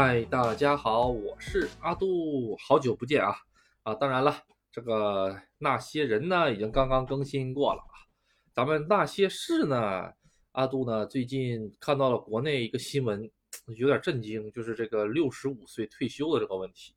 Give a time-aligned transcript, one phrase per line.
[0.00, 3.34] 嗨，大家好，我是阿杜，好久不见啊
[3.82, 3.92] 啊！
[3.96, 4.32] 当然了，
[4.70, 8.06] 这个那些人呢，已经刚刚更新过了啊。
[8.52, 10.12] 咱们那些事呢，
[10.52, 13.28] 阿杜呢最近看到了国内一个新闻，
[13.76, 16.94] 有点震惊，就是这个六十五岁退休的这个问题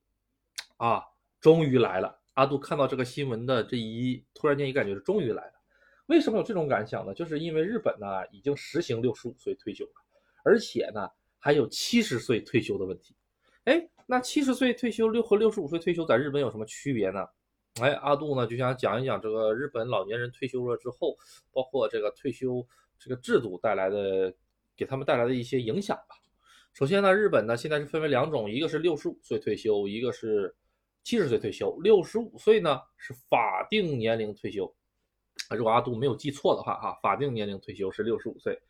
[0.78, 1.02] 啊，
[1.40, 2.22] 终于来了。
[2.36, 5.54] 阿杜看到这个新闻的这一突然间一感觉是终于来了。
[6.06, 7.16] 为什么有这种感想呢？
[7.16, 9.94] 就是因为日本呢已经实行六十五岁退休了，
[10.44, 11.10] 而且呢。
[11.44, 13.16] 还有七十岁退休的问题，
[13.64, 17.26] 哎，那七十岁退休六和六十五岁退休在日本有什么区别呢？
[17.82, 21.18] 哎，阿杜呢就想讲一讲这个日本老年人退休了之后，
[21.52, 22.64] 包括这个退休
[23.00, 24.32] 这个制度带来的
[24.78, 26.16] 给他们带来的一些影响吧。
[26.74, 30.56] 首先呢，日本呢现在是分为两种，一个是六十五岁退休，一个是
[31.04, 31.76] 七十岁退休。
[31.80, 34.72] 六十五岁呢是法定年龄退休，
[35.50, 38.62] 如果阿杜没有记错的话，哈，法定年龄退休是六十五岁。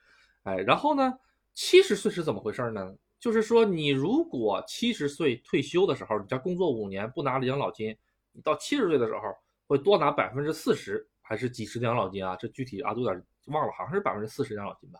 [0.43, 1.13] 哎，然后呢？
[1.53, 2.95] 七十岁是怎么回事呢？
[3.19, 7.95] 就是说，你如果七十岁退休的时候，你在工作五年不拿了养老金，
[8.31, 9.21] 你到七十岁的时候
[9.67, 12.35] 会多拿百分之四十还是几十的养老金啊？
[12.35, 14.99] 这具体啊都有点忘了，好像是百分之四十养老金吧？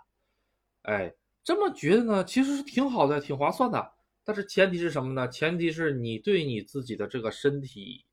[0.83, 1.11] 哎，
[1.44, 3.91] 这么觉得呢，其实是挺好的，挺划算的。
[4.23, 5.27] 但是前提是什么呢？
[5.29, 8.05] 前提是你对你自己的这个身体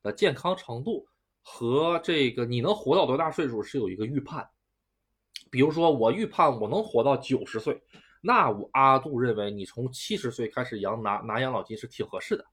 [0.00, 1.04] 的健康程度
[1.42, 4.48] 和这个你能活到多大岁数是有一个预判。
[5.56, 7.80] 比如说，我预判我能活到九十岁，
[8.20, 12.44] 那我阿杜认为你从七十岁开始养拿拿养老金是挺合适的，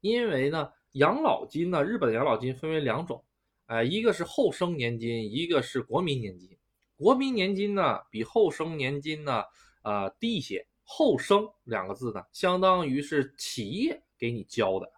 [0.00, 3.20] 因为呢，养老金呢，日本养老金分为两种，
[3.66, 6.56] 哎，一个是后生年金，一个是国民年金。
[6.96, 9.42] 国民年金呢，比后生年金呢，
[9.82, 10.64] 呃，低一些。
[10.84, 14.88] 后生两个字呢，相当于是企业给你交的，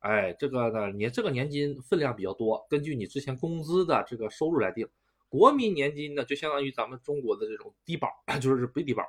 [0.00, 4.86] 哎，这个呢，你这个年金分量比较多，根据你之前工资的这个收入来定。
[5.28, 8.08] 国民年金呢，就相当于咱们中国的这种低保，
[8.40, 9.02] 就是不低保，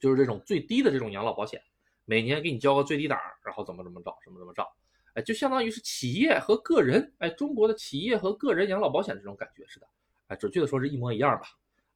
[0.00, 1.62] 就是这种最低的这种养老保险，
[2.04, 4.66] 每年给你交个最低档，然后怎么怎么着，怎么怎么着，
[5.14, 9.86] 哎，就相当于是企业和个人，哎，中国的企业和个人养老保险这种感觉似的，
[10.26, 11.46] 哎，准确的说是一模一样吧，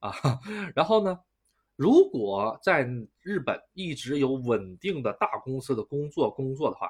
[0.08, 0.12] 啊，
[0.76, 1.18] 然后呢，
[1.74, 2.88] 如果在
[3.22, 6.88] 日本一直有稳定的大公司的工作工作的话，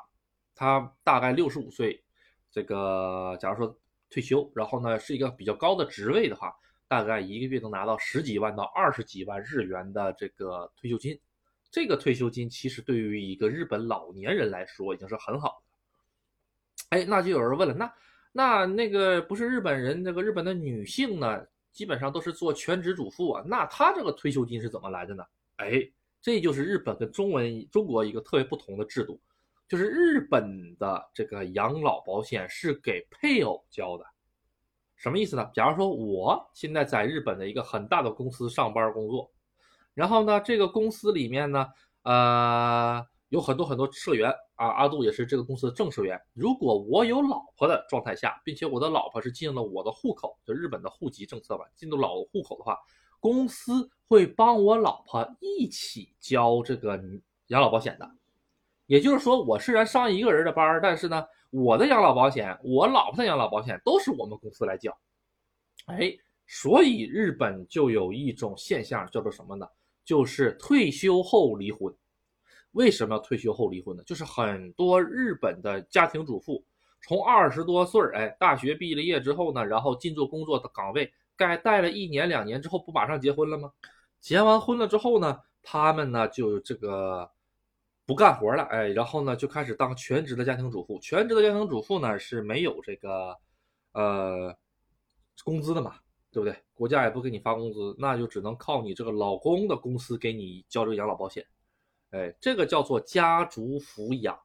[0.55, 2.05] 他大概六十五岁，
[2.51, 3.79] 这个假如说。
[4.13, 6.53] 退休，然后呢是一个比较高的职位的话，
[6.87, 11.19] 大概一个月能拿到十几万到二十几万日元的这个退休金。
[11.71, 16.99] 这个退休金其实对于一个日本老年人来说已经是很好的。
[16.99, 17.95] 哎，那就有人问了，那
[18.33, 25.25] 那那个不是日本人，那个日本的女性呢，基本上都是做全职主妇啊，那她这个退休金是怎么来的呢？
[25.57, 25.91] 哎，
[26.21, 29.19] 这就是日本跟中文中国一个特别不同的制度。
[29.73, 34.05] 就是日本的这个养老保险是给配偶交的，
[34.97, 35.51] 什么意思呢？
[35.55, 39.33] 假如说我现在在日本的一个很大的公司上班工作，
[39.95, 41.67] 然后呢，这个公司里面呢，
[42.03, 46.21] 呃，有很多很多社员啊，阿杜也是这个公司的正社员。
[46.35, 52.77] 如果我有老婆的状态下，并且我的老婆是进了我的户口，就日本的户籍政策吧，进入老户口的话，
[53.21, 57.03] 公司会帮我老婆一起交这个
[57.47, 58.11] 养老保险的。
[58.87, 64.95] 也就是说，我虽然上一个人的班但是呢，我的养老保险，我老婆的养老保险都是我们公司来交。
[65.87, 66.13] 哎，
[66.47, 69.67] 所以日本就有一种现象叫做什么呢？
[70.05, 71.95] 就是退休后离婚。
[72.73, 74.03] 为什么要退休后离婚呢？
[74.05, 76.63] 就是很多日本的家庭主妇
[77.03, 83.71] 从二十多岁儿哎，大学毕了业之后呢，然后进入工作的岗位，该待了一年两年之后，不马上结婚了吗？
[84.21, 87.31] 结完婚了之后呢，他们呢就这个。
[88.13, 90.99] 不干活了，哎，然后呢，就开始当全职的家庭主妇。
[90.99, 93.35] 全职的家庭主妇呢是没有这个，
[93.93, 94.55] 呃，
[95.43, 95.95] 工资的嘛，
[96.31, 96.55] 对不对？
[96.75, 101.43] 国家也不给你发工资，那就只能靠你这个老公的公司给你交这个养老保险。
[102.11, 104.39] 哎，这个叫做家族抚养。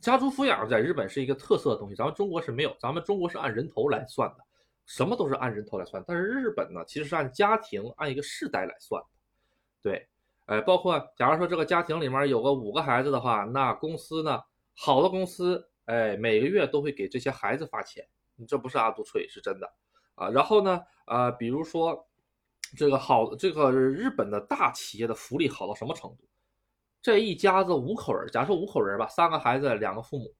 [0.00, 4.44] 家族抚养在日本是一个特色的东西，咱们中国是没有，咱们中国是按人头来算的，
[4.84, 6.04] 什么都是按人头来算。
[6.06, 9.08] 但是日本呢，其实是按家庭、按一个世代来算的，
[9.82, 10.06] 对。
[10.46, 14.40] 哎，包括假如说这个家庭里面有个五个孩子的话，那公司呢，
[14.74, 18.06] 好的公司，哎，每个月都会给这些孩子发钱，
[18.36, 19.68] 你这不是阿杜吹，是真的
[20.14, 20.28] 啊。
[20.30, 22.08] 然后呢，呃，比如说
[22.76, 26.28] 这个好，这个日本的大企业的福利好到什么程度？
[27.02, 30.32] 这一家子五口人，假如说五口人吧，三个孩子，两个父母，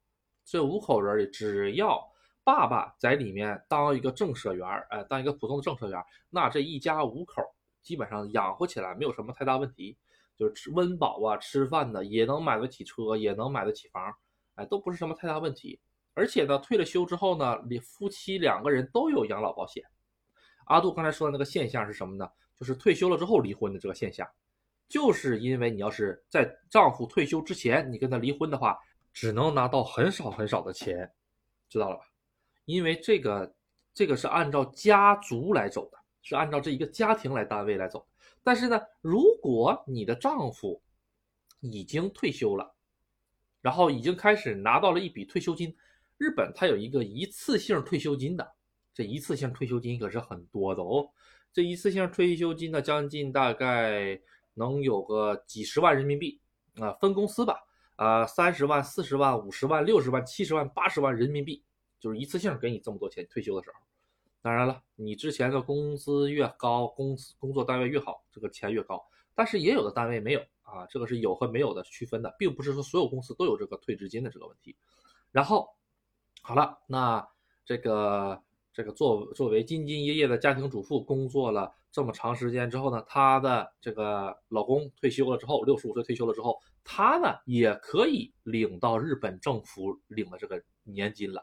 [0.44, 2.00] 这五口人里，只要
[2.44, 6.00] 爸爸在里面当一个正社员，哎，当一个普通的正社员，
[6.30, 7.42] 那这一家五口。
[7.86, 9.96] 基本上养活起来没有什么太大问题，
[10.36, 14.12] 就是吃温饱啊，吃饭的也能买得起车，也能买得起房，
[14.56, 15.78] 哎，都不是什么太大问题。
[16.14, 19.84] 而且呢，退了休之后呢，你夫妻两个人都有养老保险。
[20.64, 22.28] 阿杜刚才说的那个现象是什么呢？
[22.56, 24.28] 就是退休了之后离婚的这个现象。
[24.88, 28.76] 就是因为你要是在丈夫退休之前你跟他离婚的话，
[29.12, 31.08] 只能拿到很少很少的钱，
[31.68, 32.02] 知道了吧？
[32.64, 33.54] 因为这个
[33.94, 38.04] 这个是按照家族来走的，是按照这一个家庭来单位来走。
[38.42, 40.82] 但是呢，如果你的丈夫
[41.60, 42.74] 已经退休了，
[43.62, 45.72] 然后已经开始拿到了一笔退休金，
[46.18, 48.54] 日本它有一个一次性退休金的，
[48.92, 51.08] 这一次性退休金可是很多的哦。
[51.52, 54.20] 这一次性退休金呢，将近大概
[54.54, 56.40] 能有个几十万人民币
[56.80, 57.60] 啊，分公司吧，
[57.94, 61.62] 啊，三十万、四十万、五十万、六十万、七十万、八十万人民币，
[62.00, 63.24] 就是一次性给你这么多钱。
[63.30, 63.76] 退休的时候，
[64.46, 69.04] 当然了，你之前的工资越高，工资工作单位越好，这个钱越高。
[69.34, 74.76] 但是也有的单位没有啊，这个是有和没有的区分的，并不是说所有公司都有这个退职金的这个问题。
[75.32, 75.68] 然后，
[76.42, 77.28] 好了，那
[77.64, 78.40] 这个。
[78.76, 91.42] 这个作作为兢兢业业的家庭主妇，工作了这么长时间之后呢，她的这个老公退休了之后，六十五岁退休了之后，她呢也可以领到日本政府领的这个年金了。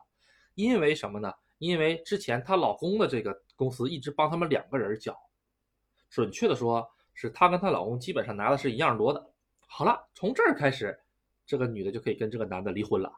[0.53, 1.33] 因为什么呢？
[1.63, 5.17] 因为之前她老公的这个公司一直帮他们两个人缴，
[6.09, 9.33] 准确的说是她跟她老公基本上拿的是一样多的。
[9.67, 10.99] 好了，从这儿开始，
[11.45, 13.11] 这个女的就可以跟这个男的离婚了。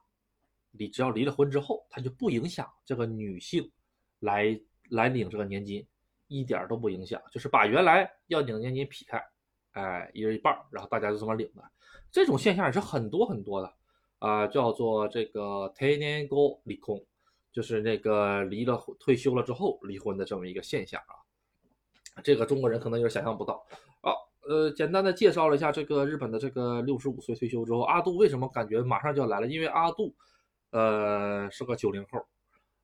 [0.72, 3.72] 离只要离了婚之后，她就不影响这个女性。
[4.20, 4.60] 来
[4.90, 5.86] 来领这个年金，
[6.28, 9.22] 一点都不影响，就是把原来要领的年金劈开，
[9.74, 11.62] 哎，一人一半，然后大家就这么领的。
[12.10, 13.72] 这种现象也是很多很多的
[14.20, 17.06] 啊，叫做这个 “tenengo 离空”，
[17.56, 21.16] 就是那个离了退休了之后离婚的这么一个现象啊。
[22.22, 23.66] 这个中国人可能有点想象不到
[24.02, 24.12] 啊。
[24.46, 29.48] 呃，简单的介绍了一下这个日本的这个六十五岁退休之后，阿杜为什么感觉马上就要来了？
[29.48, 30.14] 因为阿杜，
[30.72, 32.20] 呃，是个九零后。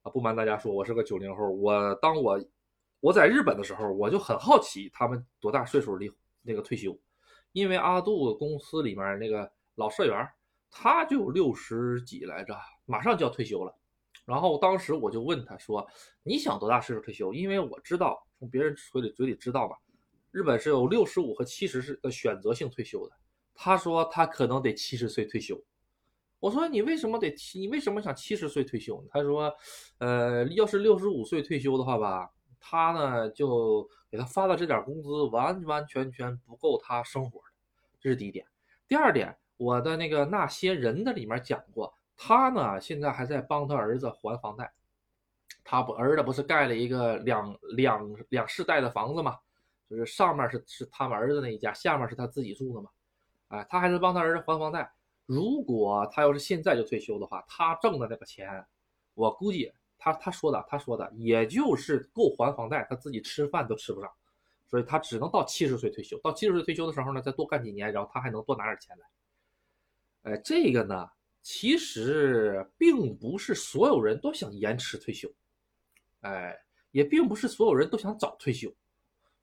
[0.04, 1.52] 啊，不瞒大家说，我是个九零后。
[1.52, 2.42] 我当我
[3.02, 6.10] 我在日本的时候，我就很好奇他们多大岁数离
[6.42, 6.98] 那个退休，
[7.52, 10.28] 因为阿杜公司里面那个老社员，
[10.72, 13.76] 他就六十几来着，马上就要退休了。
[14.31, 15.86] 然后当时我就问他说
[16.24, 19.75] ：“你想多大岁数退休？”因为我知道从别人嘴里嘴里知道嘛，
[20.31, 23.16] 日本是有六十五和七十是的选择性退休的。
[23.54, 25.62] 他说他可能得七十岁退休。
[26.39, 27.60] 我说你为什么得七？
[27.60, 29.06] 你为什么想七十岁退休？
[29.12, 29.54] 他说，
[29.98, 37.45] 呃，要是六十五岁退休的话吧，他呢就给他发的这点工资完完全全不够他生活的，
[38.00, 38.45] 这是第一点。
[38.88, 41.94] 第二点，我的那个那些人的里面讲过，
[42.24, 44.72] 他呢现在还在帮他儿子还房贷，
[45.64, 49.40] 他不儿子不是盖了一个两两两世代的房子嘛，
[49.90, 52.90] 就是上面是是他们儿子那一家，下面是他自己住的嘛，
[53.48, 54.92] 哎，他还在帮他儿子还房贷。
[55.26, 58.64] 如果他要是现在就退休的话，他挣的那个钱，
[59.16, 64.12] 我估计他他说的他说的，也就是够还房贷，他自己吃饭都吃不上，
[64.68, 66.20] 所以他只能到七十岁退休。
[66.20, 70.32] 到七十岁退休的时候呢，再多干几年，然后他还能多拿点钱来。
[70.32, 71.10] 哎，这个呢，
[71.42, 75.32] 其实并不是所有人都想延迟退休，
[76.22, 76.56] 哎，
[76.92, 78.74] 也并不是所有人都想早退休。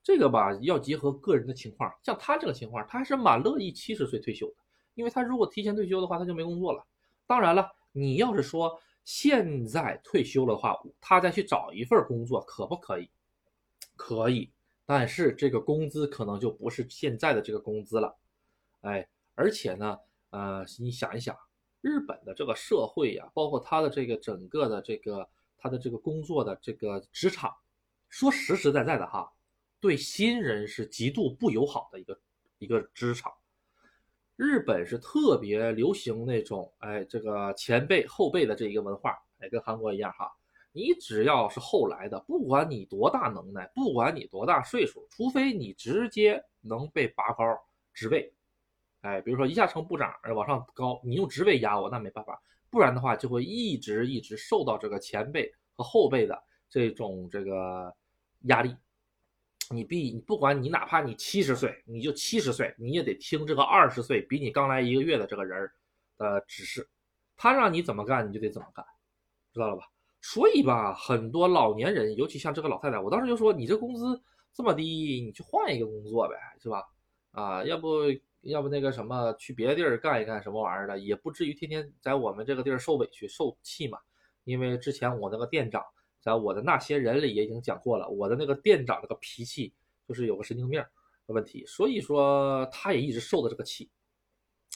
[0.03, 1.93] 这个吧，要结合个人的情况。
[2.03, 4.55] 像他这个情况，他还是蛮乐意七十岁退休的。
[4.95, 6.85] 因为他如果提前退休的话，他就没工作了。
[7.27, 13.11] 当然了，你要是说现在退休了的话，他再去找一份工作，可不可以？
[13.97, 14.51] 可以，
[14.87, 18.17] 但是这个工资可能就不是现在的这个工资了。
[18.81, 19.99] 哎，而且呢，
[20.31, 21.37] 呃，你想一想，
[21.81, 27.55] 日本的这个社会呀，包括他的这个整个的这个他的这个工作的这个职场，
[28.09, 29.33] 说实实在在的哈，
[29.81, 32.21] 对新人是极度不友好的一个
[32.59, 33.33] 一个职场。
[34.37, 40.33] 日本是特别流行那种，哎，这个前辈后辈的这一个文化，哎，跟韩国一样哈。
[40.71, 47.45] 你只要是后来的，不管你多大能耐，不管你多大岁数，除非你直接能被拔高
[47.93, 48.33] 职位，
[49.01, 52.41] 哎，比如说一下成部长，往上高，你用职位压我，那没办法。
[52.71, 56.39] 不然的话，就会一直一直受到这个前辈和后辈的
[56.69, 57.95] 这种这个
[58.43, 58.75] 压力。
[59.71, 65.73] 你必你不管你哪怕你七十岁，你就七十岁，你也得听这个二十岁比你刚来一个月的这个人儿
[66.17, 66.89] 的指示，
[67.37, 68.85] 他让你怎么干你就得怎么干，
[69.53, 69.83] 知道了吧？
[70.21, 74.21] 所以吧，很多老年人，尤其像这个老太太，我当时就说你这工资
[74.53, 76.83] 这么低，你去换一个工作呗，是吧？
[77.33, 78.01] 啊，要不
[78.43, 83.99] 要不那个什么去别的地儿干一干什么玩意儿的，也不至于天天在我们这个地儿受委屈受气嘛。
[84.45, 85.83] 因为之前我那个店长。
[86.21, 89.73] 在我的那些人里也已经讲过了，我的那个店长那个脾气
[90.07, 90.85] 就是有个神经病
[91.29, 93.89] 的问题，所以说他也一直受的这个气。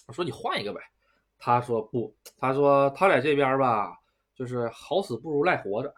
[0.07, 0.81] 我说你换一个呗，
[1.37, 3.93] 他说不，他说他在这边吧，
[4.37, 5.93] 就是好死不如赖活着。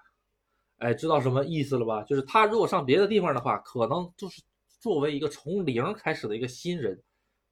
[0.78, 2.02] 哎，知道什么意思了吧？
[2.04, 4.42] 就是他如果上别的地方的话，可能就是
[4.80, 7.00] 作为一个从零开始的一个新人，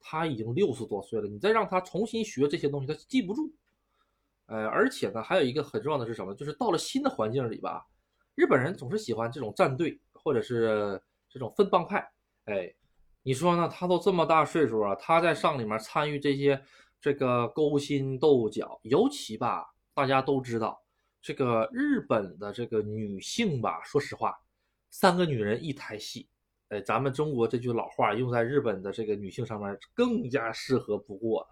[0.03, 3.51] 他已经六十多岁了，你再让他重新学这些东西，他记不住。
[4.47, 6.35] 呃，而且呢，还有一个很重要的是什么？
[6.35, 7.87] 就是到了新的环境里吧，
[8.35, 12.07] 日本人总是喜欢这种战队或者是这种分帮派。
[12.47, 12.71] 哎，
[13.23, 13.69] 你说呢？
[13.69, 16.61] 他都这么大岁数了，他在上里面参与这些
[17.01, 20.83] 这个勾心斗角，尤其吧，大家都知道
[21.23, 24.37] 这个日本的这个女性吧，说实话，
[24.91, 26.29] 三个女人一台戏。
[26.73, 31.49] 哎，咱们中国这句老话用在日本的这个女性上面更加适合不过了，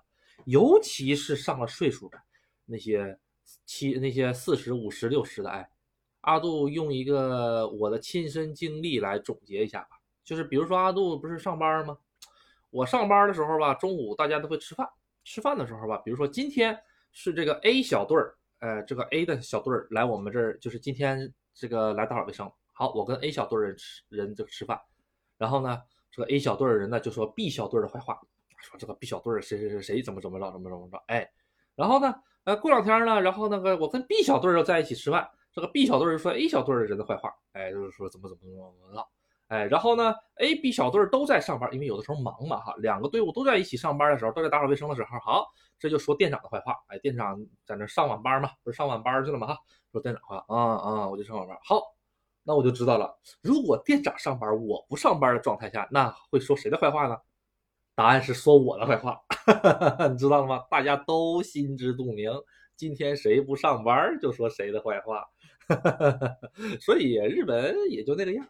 [0.47, 2.19] 尤其是上了岁数的
[2.65, 3.19] 那些
[3.67, 5.71] 七那些四十五十六十的，哎，
[6.23, 11.99] 阿杜用一个我的亲身经历来总结一下吧，就是比如说阿杜不是上班吗？
[12.71, 14.89] 我上班的时候吧，中午大家都会吃饭，
[15.23, 16.75] 吃饭的时候吧，比如说今天
[17.13, 24.81] 是这个 A 小队儿，呃，这个 A 的小队儿来我们这儿，就是今天这个来打扫卫生，好，我跟 A 小队人吃人就吃饭。
[25.41, 25.81] 然后呢，
[26.11, 28.21] 这个 A 小队的人呢就说 B 小队的坏话，
[28.59, 31.27] 说这个 B 小队谁谁谁谁怎么怎么着怎么怎么着，哎，
[31.75, 39.09] 然后呢，呃，过两天呢，然后那个我跟 B 小队又在一起吃饭，这个 B 小队就说 A 小队的人的坏话，哎，就是说怎么怎么怎么怎么着，
[39.49, 45.47] 哎，然后呢，A、B 小队都在上班，因为有的时候忙嘛哈，两个队伍都在一起上班的时候，都在打扫卫生的时候，好，
[45.79, 49.57] 这就说店长的坏话，哎，店长在那上晚班嘛，不是上晚班去了嘛哈，
[49.91, 51.81] 说店长话，啊啊，我就上晚班，好。
[52.43, 57.17] 那我就知道了，如果店长上班，我不上班的状态下，那会说谁的坏话呢？
[57.95, 59.21] 答案是说我的坏话，
[60.11, 60.65] 你知道吗？
[60.71, 62.31] 大家都心知肚明，
[62.75, 65.29] 今天谁不上班就说谁的坏话，
[66.81, 68.47] 所以日本也就那个样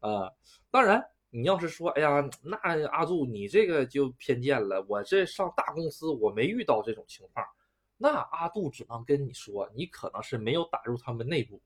[0.00, 0.30] 啊。
[0.70, 2.56] 当然，你要是说，哎呀，那
[2.86, 7.44] 阿杜你这个就偏见了，我这上大公司我没遇到这种情况，
[7.98, 11.60] 那阿杜只能跟你说，你可能是没有打入他们内部，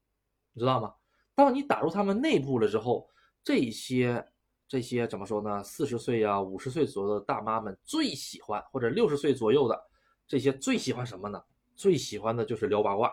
[0.52, 0.92] 你知道吗？
[1.34, 3.08] 当你打入他们内部了之后，
[3.42, 4.24] 这些
[4.68, 5.62] 这些怎么说呢？
[5.62, 9.78] 四十岁呀、五十岁左右的大妈们最喜欢，或者六十岁左右的
[10.26, 11.42] 这些最喜欢什么呢？
[11.74, 13.10] 最喜欢的就是聊八卦。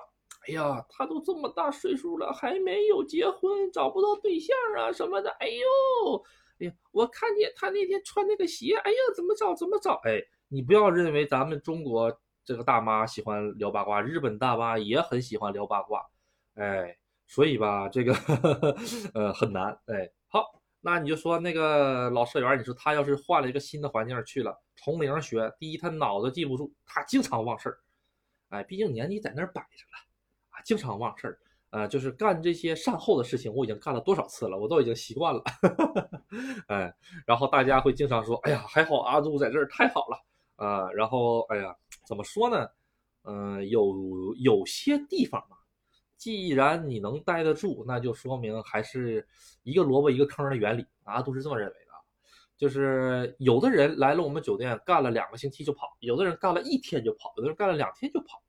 [0.48, 5.30] 哎呀，他都这么大岁数了，还没有结婚，找不到对象啊什么的。
[5.40, 6.24] 哎呦，
[6.60, 10.00] 哎呀，我看见他那天穿那个鞋，哎呀，怎么找怎么找？
[10.04, 16.06] 哎，你不要认为咱们中国这个大妈喜欢聊八卦，日本大妈也很喜欢聊八卦。
[16.56, 16.98] 哎。
[17.30, 18.14] 所以吧，这个
[19.14, 20.10] 呃很难哎。
[20.28, 20.44] 好，
[20.82, 27.78] 那你就说那个老社员，你说他要是换了一个新的环境去了，从零学，第一他脑子记不住，他经常忘事儿，
[28.50, 30.10] 哎，毕竟年纪在那儿摆着了
[30.50, 31.38] 啊，经常忘事儿，
[31.70, 35.44] 呃，就是干这些善后的事情，我已经干了多少次了，我都已经习惯了，
[36.68, 36.92] 哎，
[37.28, 40.18] 然后大家会经常说，哎呀，还好阿杜在这儿太好了
[40.56, 41.76] 啊，然后哎呀，
[42.08, 42.68] 怎么说呢？
[43.24, 43.96] 嗯，有
[44.40, 45.58] 有些地方嘛。
[46.20, 49.28] 既然你能待得住，那就说明还是
[49.64, 51.80] 一个萝卜一个坑的原理啊，都是这么认为的。
[52.58, 58.44] 就是有的人来了我们酒店干了两个星期就跑，有的人干了一天就跑，有的人干了两天就跑。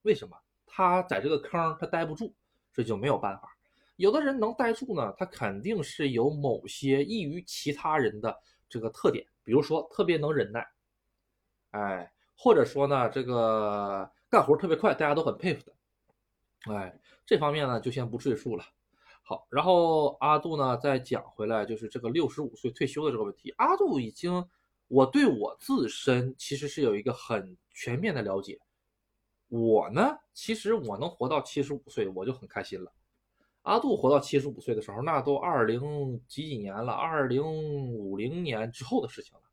[0.00, 0.34] 为什么？
[0.66, 2.34] 他在这个坑他待不住，
[2.72, 3.54] 这就没有办法。
[3.96, 8.34] 有的人能待住呢，他肯定是有某些异于其他人的
[8.66, 10.66] 这个特点，比如说特别能忍耐，
[11.72, 15.74] 哎，或者说呢这个干活特别快，大家都很佩服的。
[16.74, 16.98] 哎，
[17.30, 18.64] 这方面呢就先不赘述了。
[19.22, 23.54] 好，然后阿杜呢再讲回来，就是这个六十五岁退休的这个问题。
[23.56, 24.44] 阿杜已经，
[24.88, 28.58] 我对我自身其实是有一个很全面的了解。
[29.46, 32.92] 我呢，其实我能活到七十五岁，我就很开心了。
[33.62, 37.40] 阿杜活到七十五岁的时候，那都二零几几年了，二零
[37.94, 39.44] 五零年之后的事情了，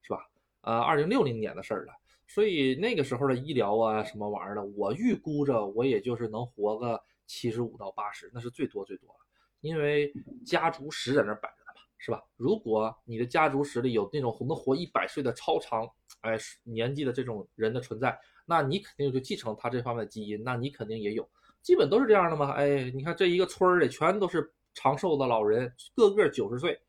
[0.00, 0.26] 是吧？
[0.62, 1.92] 呃，二零六零年的事儿了。
[2.26, 9.20] 所以那个时候的医疗啊，什么玩意儿的，我预估着我也就是能活个七十五到八十，那是最多最多了。
[9.60, 10.12] 因为
[10.44, 12.20] 家族史在那摆着呢嘛，是吧？
[12.36, 15.88] 如果你的家族史里有那种能活一百岁的超长
[16.22, 21.28] 哎年纪的这种人的存在，那你肯定就继承他这方面的基因，那你肯定也有，
[21.60, 22.52] 基本都是这样的嘛。
[22.52, 26.80] 哎，你看这一个村里全都是长寿的老人，个个九十岁，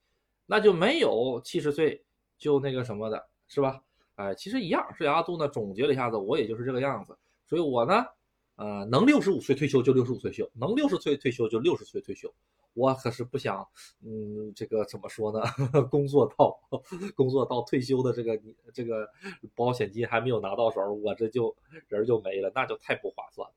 [0.46, 2.06] 那就没有七十岁
[2.38, 3.82] 就那个什么的，是吧？
[4.16, 7.18] 哎，其实一样，所以阿杜呢总结了一下子，我也就是这个样子。
[7.48, 8.06] 所以我呢，
[8.60, 12.30] 呃，能六十五岁退休就六十五岁休，能六十岁退休就六十岁退休。
[12.74, 13.66] 我可是不想，
[14.06, 15.42] 嗯，这个怎么说呢？
[15.90, 16.60] 工作到
[17.16, 18.38] 工作到退休的这个
[18.74, 19.10] 这个
[19.56, 21.56] 保险金还没有拿到手，我这就
[21.88, 23.50] 人就没了，那就太不划算。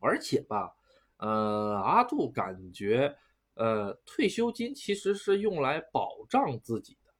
[0.00, 0.76] 而且吧，
[1.16, 3.16] 呃，阿杜感觉，
[3.54, 7.10] 呃，退休金其实是用来保障自己的，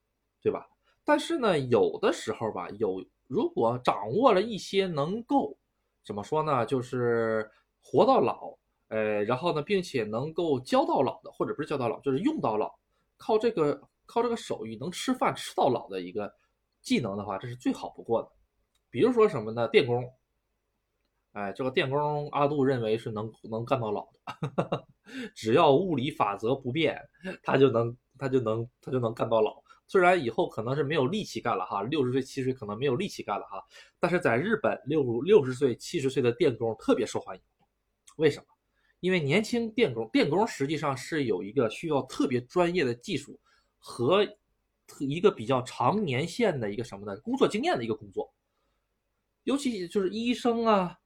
[0.42, 0.68] 对吧？
[1.02, 5.56] 但是呢，有的时候吧，有如果掌握了一些能够
[6.04, 7.50] 怎么说呢，就是
[7.82, 8.56] 活到老，
[8.88, 12.72] 呃，然后呢，并且能够教到老的，或者不是教到老，就是用到老，
[13.16, 16.32] 靠这个靠这个手艺能吃饭吃到老的一个
[16.82, 18.30] 技能的话，这是最好不过的。
[18.90, 19.66] 比如说什么呢？
[19.68, 20.04] 电工，
[21.32, 24.86] 哎，这个电工阿杜认为是能能干到老的，
[25.34, 27.00] 只要物理法则不变，
[27.42, 29.63] 他就能他就能他就能干到老。
[29.86, 33.62] 虽然以后可能是没有力气干了哈，六十岁七十岁可能没有力气干了哈，
[34.00, 37.42] 但是在日本六六十岁七十岁的电工特别受欢迎。
[38.16, 38.46] 为什么？
[39.00, 43.38] 因为年轻电工，电工实际上是有一个需要特别专业的技术
[43.78, 44.26] 和
[44.98, 47.20] 一个比较长年限的一个什么呢？
[47.20, 48.32] 工作经验的一个工作。
[49.42, 50.98] 尤其就是医生啊、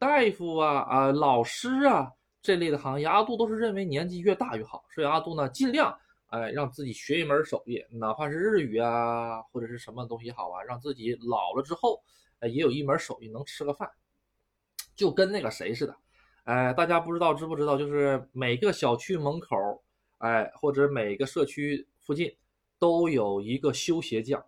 [0.00, 2.10] 大夫啊、啊老师啊
[2.42, 5.96] 这类的行业，阿杜都是认为年纪越大越好，所以阿杜呢尽量。
[6.28, 12.02] 哎，让自己学一门手艺，哪怕是日语啊，或者是什么东西好啊，让自己老了之后，
[12.40, 13.88] 哎，也有一门手艺能吃个饭，
[14.96, 15.96] 就跟那个谁似的，
[16.44, 17.78] 哎，大家不知道知不知道？
[17.78, 19.56] 就是每个小区门口，
[20.18, 22.34] 哎，或者每个社区附近，
[22.78, 24.44] 都有一个修鞋匠，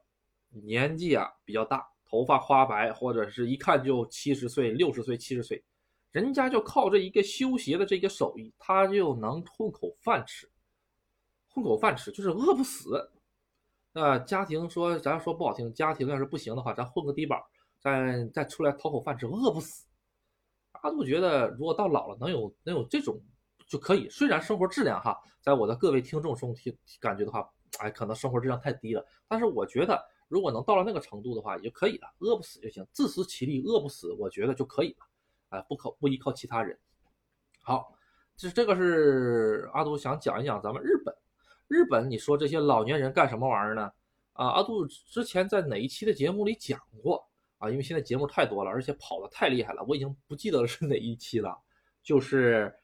[0.50, 5.62] 年纪啊比较大，头发花白，或者是一看就七十岁、六十岁、七十岁，
[6.10, 10.50] 人家就靠这一个修鞋的这个手艺，他就能混口饭吃。
[11.58, 13.10] 混口饭吃就是饿不死，
[13.92, 17.36] 那家庭说咱说不好听，家庭要是不行的话，咱混个低保，
[17.80, 19.84] 再再出来讨口饭吃，饿不死。
[20.82, 23.20] 阿杜觉得，如果到老了能有能有这种
[23.66, 24.08] 就可以。
[24.08, 27.44] 虽然生活质量哈，在我的各位听众中听感觉的话，
[27.80, 29.04] 哎，可能生活质量太低了。
[29.26, 35.06] 但是我觉得，如果能到了那个程度的话，也就可以了，饿不死就行，自食其力，饿不死，我觉得就可以了。
[35.48, 36.78] 哎，不靠不依靠其他人。
[37.62, 37.92] 好，
[38.36, 41.12] 这这个是阿杜想讲一讲咱们日本。
[41.68, 43.92] 日本，你说这些老年人干什么玩意儿呢？
[44.32, 47.22] 啊，阿杜之前在哪一期的节目里讲过
[47.58, 47.68] 啊？
[47.70, 51.56] 因为现在节目太多了，而且跑的太厉害了，我已经不记得是哪一期了。
[52.02, 52.74] 就是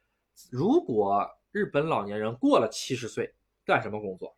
[0.50, 4.36] 如果日本老年人过了七十岁，干什么工作？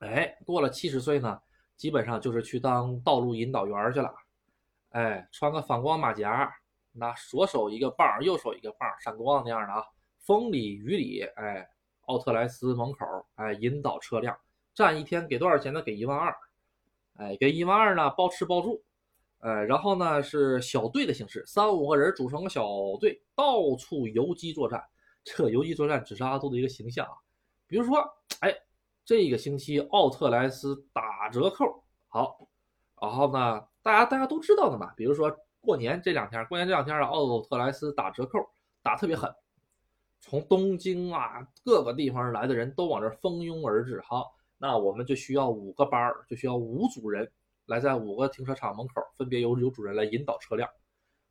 [0.00, 1.40] 哎，过了七十岁呢，
[1.76, 4.14] 基本上就是去当道路引导员去了。
[4.90, 6.52] 哎，穿个反光马甲，
[6.92, 9.82] 那左手一个棒，右手一个棒，闪光那样的啊，
[10.18, 11.66] 风里雨里，哎。
[12.10, 14.36] 奥特莱斯门口，哎，引导车辆
[14.74, 15.80] 站一天给多少钱呢？
[15.80, 16.36] 给一万二，
[17.14, 18.82] 哎，给一万二呢，包吃包住，
[19.38, 22.66] 哎，然后呢是小队的形式，三五个人组成个小
[22.98, 24.82] 队，到处游击作战。
[25.22, 27.12] 这游击作战只是阿杜的一个形象啊。
[27.68, 28.04] 比如说，
[28.40, 28.52] 哎，
[29.04, 32.48] 这个星期奥特莱斯打折扣，好，
[33.00, 34.92] 然后呢，大家大家都知道的嘛。
[34.96, 38.50] 比如说过年这两天，过年这两天啊，奥特莱斯打折扣，
[38.82, 39.32] 打特别狠。
[40.20, 44.00] 从东京啊各个地方来的人都往这蜂拥而至。
[44.02, 47.30] 好，那我们就需要五个班儿，就需要五组人
[47.66, 50.68] 来在五个停车场门口，分别由有主人来引导车辆。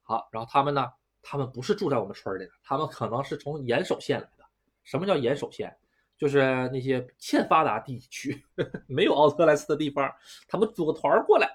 [0.01, 0.87] 好，然后他们呢，
[1.21, 4.43] 他们不是住在我们村里的，他们可能是从岩手县来的。
[4.83, 5.73] 什么叫岩手县？
[6.17, 10.11] 就是那些欠发达地区，呵 呵没有奥特莱斯的地方，
[10.49, 11.47] 他们组个团过来，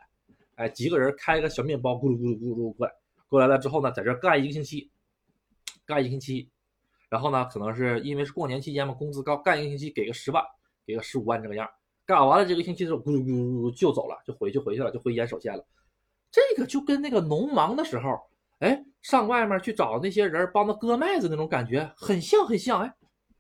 [0.55, 2.95] 哎，几个人开个小面包，咕噜咕噜咕噜过来，
[3.29, 4.91] 过来了之后呢，在这干一个星期，
[5.85, 6.49] 干一个星期。
[7.15, 10.45] 然后呢，可能是因为是过年期间嘛，工资高，干一个星期给个十万，
[10.85, 11.71] 给个十五万这个样。
[12.05, 15.65] 干完了这个星期之后，咕咕咕就走了，就回去回去了，就回岩手县了。
[16.33, 18.21] 这个就跟那个农忙的时候，
[18.59, 22.93] 哎，上外面去找那些人帮他割麦子那种感觉很像很像，哎，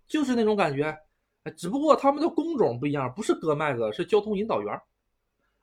[0.07, 0.97] 就是那种感觉。
[1.43, 4.81] 哎，只不过他们的工种不一样，不是割麦子，是交通引导员。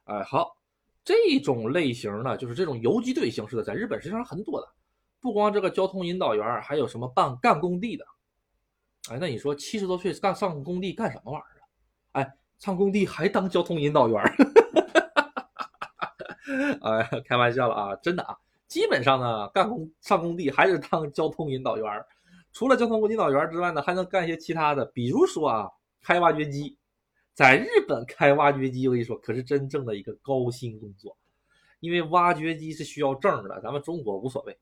[0.03, 0.57] 哎，好，
[1.05, 4.67] 这种类型的就是这种游击队形式的，在日本实际上很多的。
[5.21, 8.03] 不光这个交通引导员，还有什么办干工地的？
[9.09, 11.63] 哎，那你说七十多岁干上工地干什么玩意儿啊？
[12.13, 14.21] 哎，上工地还当交通引导员？
[16.81, 18.35] 哎，开玩笑了啊，真的啊，
[18.67, 21.85] 基本上呢，干工上工地还是当交通引导员。
[22.51, 25.69] 除了交通引导员之外呢，还能干一些其他的，比如说啊，
[26.01, 26.77] 开挖掘机。
[27.33, 31.17] 在日本开挖掘机，我跟你说，可是真正的一个高薪工作，
[31.79, 34.59] 因为挖掘机是需要证的，咱们中国无所谓。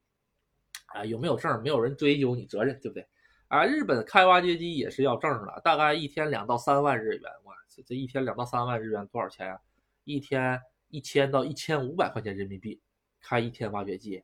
[0.94, 3.08] 啊，有没有证没有人追究你责任，对不对？
[3.48, 7.24] 啊，日本开挖掘机也是要证的，大概一天两到三万日元。
[7.46, 9.60] 哇，这这一天两到三万日元多少钱啊？
[10.04, 12.80] 一天一千到一千五百块钱人民币，
[13.20, 14.24] 开一天挖掘机。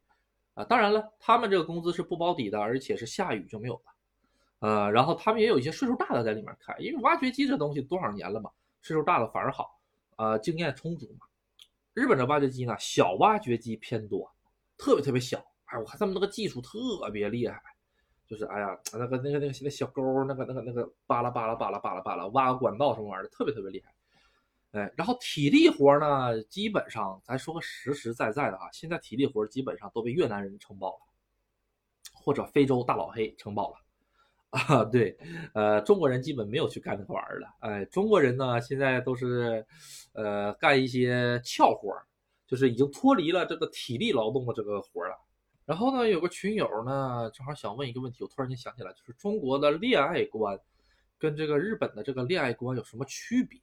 [0.54, 3.82] 啊，当然了，他们这个工资是不包底的，而且是下雨就没有了。
[4.60, 8.50] 呃，然后他们也有一些岁数大的在里面开，因为挖掘机这东西多少年了嘛，
[8.82, 9.80] 岁数大的反而好，
[10.18, 11.26] 呃，经验充足嘛。
[11.94, 14.32] 日本的挖掘机呢，小挖掘机偏多，
[14.78, 15.46] 特别特别小。
[15.80, 17.62] 我看他们那个技术特别厉害，
[18.28, 23.94] 就是哎呀，那个那个那个那小沟，那个那个那个巴拉巴拉巴拉巴拉巴拉挖个管道什么玩意儿的，特别特别厉害。
[24.72, 31.00] 哎，然后体力活呢，基本上咱说个实实在在的啊，现在体力活基本上都被越南人承包了，
[32.14, 33.76] 或者非洲大老黑承包了。
[34.50, 35.18] 啊，对，
[35.54, 37.48] 呃，中国人基本没有去干那个玩意儿了。
[37.60, 39.66] 哎，中国人呢，现在都是，
[40.14, 42.06] 呃，干一些俏活儿，
[42.48, 45.18] 就是已经脱离了这个体力劳动的这个活儿了。
[45.66, 50.60] 然后呢，有个群友呢，正好想问一个问题，我突然间想起来，就是中国的恋爱观
[51.18, 53.60] 跟这个日本的这个恋爱观有什么区别？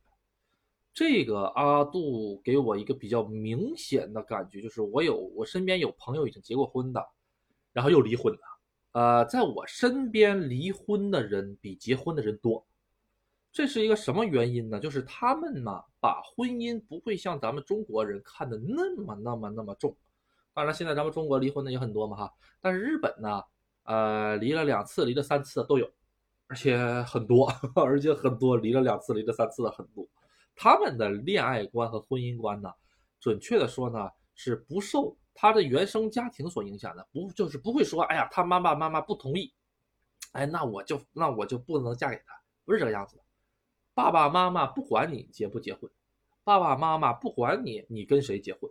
[0.92, 7.02] 这个阿杜给我一个比较明显的感觉，就是我有我身边有朋友已经结过婚的，
[7.72, 8.40] 然后又离婚的。
[8.92, 12.66] 呃，在我身边离婚的人比结婚的人多，
[13.50, 14.78] 这是一个什么原因呢？
[14.78, 19.96] 就是他们呢，把婚姻不会像咱们中国人看的那么那么那么重。
[20.54, 23.42] 当然，现在咱们中国离婚的也很多嘛哈，但是日本呢，
[23.84, 25.90] 呃，离了两次、离了三次都有，
[26.46, 30.06] 而且很多， 而且很多离了两次、离了三次的很多。
[30.54, 32.70] 他们的恋爱观和婚姻观呢，
[33.18, 35.16] 准确的说呢，是不受。
[35.34, 39.50] 他的原生家庭所影响的，不就是不会说，哎呀，他妈妈妈妈不同意，
[40.32, 43.22] 哎，那我就那我就不能嫁给他，不是这个样子的。
[43.94, 45.90] 爸爸妈妈不管你结不结婚，
[46.44, 48.70] 爸爸妈妈不管你你跟谁结婚，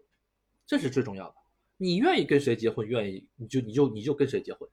[0.67, 1.36] 这是最重要的。
[1.82, 4.70] 你愿意跟谁结婚，愿意你就你就你就跟谁结婚，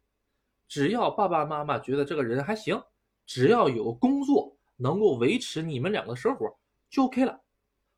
[0.68, 2.78] 只要爸爸妈妈觉得这个人还行，
[3.24, 6.54] 只要有工作能够维持你们两个生活
[6.90, 7.40] 就 OK 了，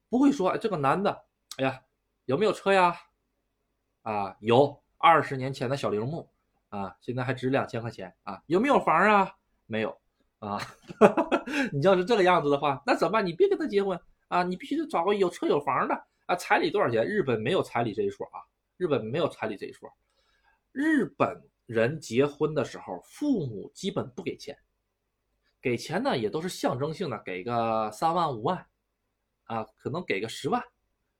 [0.08, 1.24] 不会说这个男的，
[1.56, 1.82] 哎呀，
[2.26, 2.96] 有没有车呀？
[4.02, 6.30] 啊，有二十年前的小铃木，
[6.68, 8.40] 啊，现在还值两千块钱啊？
[8.46, 9.34] 有没有房啊？
[9.66, 9.98] 没有
[10.38, 10.60] 啊。
[11.74, 13.26] 你要是这个样子的话，那怎么办？
[13.26, 14.44] 你别跟他结婚啊！
[14.44, 15.94] 你必须得找个有车有房的
[16.26, 16.36] 啊！
[16.36, 17.04] 彩礼多少钱？
[17.04, 18.38] 日本没有彩礼这一说啊！
[18.80, 19.92] 日本没有彩礼这一说。
[20.72, 24.56] 日本人结婚的时候，父母基本不给钱，
[25.60, 28.66] 给钱呢也都是象征性的，给个三万五万，
[29.44, 30.62] 啊，可能给个十万。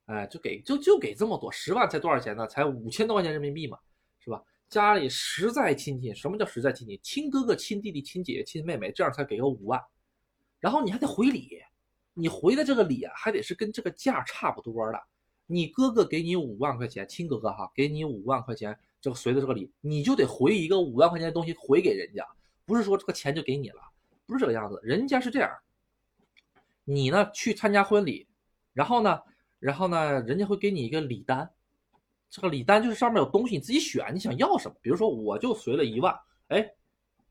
[0.06, 2.46] 哎，就给就就给这么多，十万才多少钱呢？
[2.46, 3.78] 才五千多块钱人民币嘛，
[4.20, 4.42] 是吧？
[4.70, 6.98] 家里实在亲戚，什么叫实在亲戚？
[7.02, 9.78] 亲哥哥、亲弟弟、亲姐姐、亲妹妹，这样才给个五万。
[10.58, 11.60] 然后你还得回礼，
[12.14, 14.98] 你回的这个礼啊，还得是跟这个价差不多的。
[15.52, 22.24] 你哥哥给你五万块钱，亲哥哥哈，给你五万块钱，这个随的这个礼，你就得回一个五万块钱的东西回给人家，
[22.64, 23.82] 不是说这个钱就给你了，
[24.26, 24.78] 不是这个样子。
[24.84, 25.50] 人家是这样，
[26.84, 28.28] 你呢去参加婚礼，
[28.72, 29.20] 然后呢？
[29.58, 31.50] 然后呢，人家会给你一个礼单，
[32.30, 34.74] 这个礼单就是上面有东西，你自己选，你想要什么？
[34.80, 36.72] 比如说，我就随了一万，哎，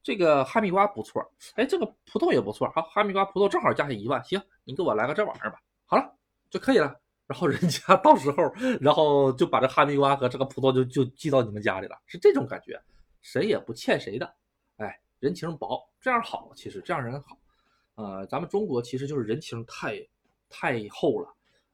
[0.03, 6.13] 这个哈密瓜不错，哎，这个葡萄也不错，好，哈密瓜、葡萄正好加起一万，行，你给我来个这玩意儿吧，好了
[6.51, 6.99] 就可以了。
[7.29, 12.81] 然后人家 到时候，然后就把这哈密瓜和这个葡萄就就寄到你们家里了，是这种感觉，
[13.21, 14.35] 谁也不欠谁的，
[14.77, 17.37] 哎，人情薄，这样好，其实这样人好，
[17.93, 20.03] 呃，咱们中国其实就是人情太
[20.49, 21.31] 太厚了。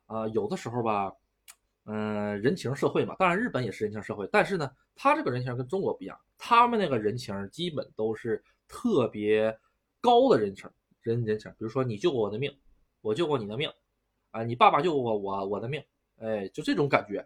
[0.07, 1.11] 啊，有的时候吧，
[1.85, 9.57] 嗯，人情社会嘛，当然日本也是人情社会，但是呢，他这个人情跟中国不一样，他们那个人情基本都是特别
[10.01, 10.69] 高的人情，
[11.01, 12.55] 人人情，比如说你救过我的命，
[13.01, 13.67] 我救过你的命，
[14.35, 15.81] 啊，你爸爸救过我我的命，
[16.17, 17.25] 哎，就这种感觉。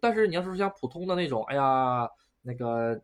[0.00, 2.10] 但是你要是像普通的那种，哎呀，
[2.42, 3.00] 那个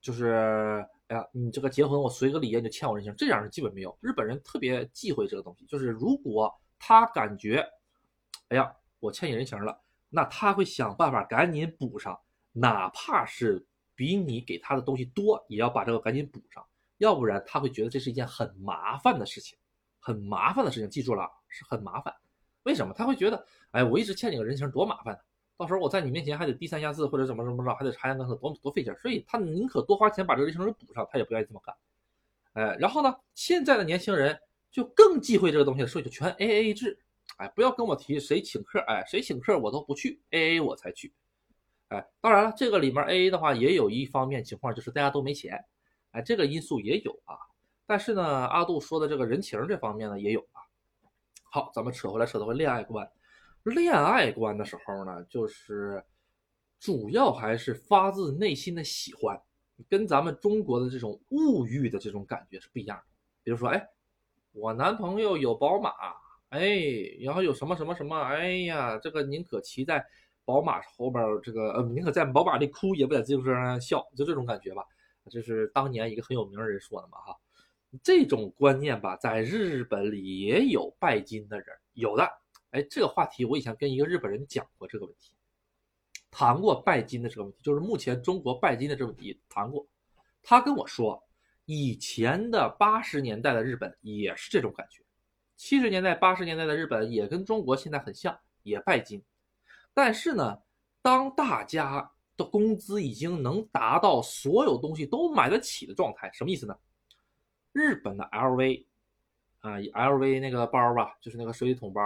[0.00, 3.96] 就是，哎呀，你这个结婚我随个礼你就欠我人情，这样是基本没有。
[4.00, 7.64] 日本人特别忌讳这个东西，就是如果他感觉。
[8.48, 12.18] 哎呀，我欠你人情了，那他会想办法赶紧补上，
[12.52, 19.56] 哪怕是比你给他的东西多，也要把这个赶紧补上，要不然他会觉得这是一件很麻烦的事情，
[20.00, 20.90] 很麻烦的事情。
[20.90, 22.12] 记住了，是很麻烦。
[22.68, 22.92] 为什么？
[22.92, 25.20] 他会觉得，哎，我一直欠你个人情，多麻烦呢？
[25.56, 28.94] 到时候我在你面前还得低三下四，或者怎么怎么着，还得察言观色，多多费劲。
[28.96, 31.74] 所以他宁可多花钱把这个人情给补上，他也不愿意这么干。
[32.52, 34.38] 哎，然后呢，现在的年轻人
[34.70, 36.98] 就更忌讳这个东西，所以就全 A A 制。
[37.38, 41.10] 哎，不要跟我提谁请客，哎，谁请客我都不去，A A 我才去。
[41.88, 45.64] 哎，当然了，这个里面 A A 的话，也有一方面情况就是大家都没钱，
[46.10, 47.34] 哎，这个因素也有啊。
[47.86, 50.60] 但是呢，阿杜说的这个人情这方面呢，也有啊。
[51.58, 53.10] 好，咱们扯回来，扯到恋爱观。
[53.64, 56.00] 恋爱观的时候呢，就是
[56.78, 59.36] 主要还是发自内心的喜欢，
[59.88, 63.02] 跟咱们中国的这种物欲的这种感觉是不一样的。
[63.42, 63.88] 比如说，哎，
[64.52, 65.90] 我男朋友有宝马。
[66.50, 66.78] 哎，
[67.22, 68.16] 然后有什么什么什么？
[68.16, 70.06] 哎呀，这个宁可骑在
[70.44, 74.84] 宝马后边，这个呃，宁可在宝马里哭，也不在自行车上笑，就这种感觉吧。
[75.28, 77.36] 这是当年一个很有名的人说的嘛，哈。
[78.02, 82.28] 这种观念吧，在日本里也有拜金的人，有的。
[82.70, 85.32] 哎，这个话题我以前跟一个日本人讲过这个问题，
[86.30, 89.86] 谈过拜金的这个问题，就是目前中国拜金的这个问题谈过。
[90.42, 91.22] 他跟我说，
[91.64, 95.02] 以前的八十年代的日本也是这种感觉。
[95.56, 99.22] 七十年代、八十年代的日本也跟中国现在很像，也拜金。
[99.94, 100.58] 但是呢，
[101.00, 106.78] 当大家的工资已经能达到所有东西都买得起的状态，什么意思呢？
[107.72, 108.86] 日本的 LV
[109.60, 112.00] 啊，LV 那个包吧，就是那个水桶包，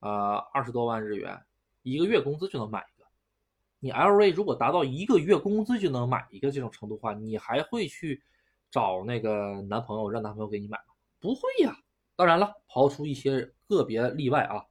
[0.00, 1.40] 呃，二十多万日元，
[1.82, 3.06] 一个月工资就能买一个。
[3.80, 8.22] 你 LV 如果达到一个月工资就能买一个这种程度的话，你还会去
[8.70, 10.94] 找那个男朋友让男朋友给你买吗？
[11.20, 11.76] 不会呀。
[12.16, 14.64] 当然了，刨出一些个别例外啊，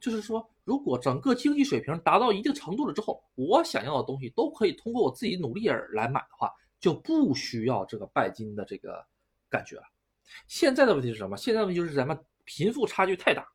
[0.00, 9.04] 就是说，如果整个经济水平达到一定程度了之后，我想要的东西都可以通过我自己努力而来买的话，就不需要这个拜金的这个
[9.56, 9.82] 感觉了。
[10.46, 11.36] 现在的问题是什么？
[11.36, 13.46] 现在的问题就是咱们贫富差距太大，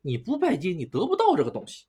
[0.00, 1.86] 你不拜金，你得不到这个东西，